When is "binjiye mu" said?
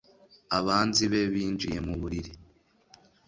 1.33-1.93